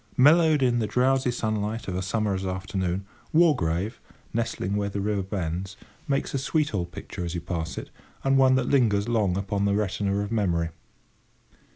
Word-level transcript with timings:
Mellowed 0.17 0.63
in 0.63 0.79
the 0.79 0.87
drowsy 0.87 1.29
sunlight 1.29 1.87
of 1.87 1.95
a 1.95 2.01
summer's 2.01 2.43
afternoon, 2.43 3.05
Wargrave, 3.35 3.99
nestling 4.33 4.75
where 4.75 4.89
the 4.89 4.99
river 4.99 5.21
bends, 5.21 5.77
makes 6.07 6.33
a 6.33 6.39
sweet 6.39 6.73
old 6.73 6.91
picture 6.91 7.23
as 7.23 7.35
you 7.35 7.41
pass 7.41 7.77
it, 7.77 7.91
and 8.23 8.35
one 8.35 8.55
that 8.55 8.67
lingers 8.67 9.07
long 9.07 9.37
upon 9.37 9.65
the 9.65 9.75
retina 9.75 10.17
of 10.21 10.31
memory. 10.31 10.69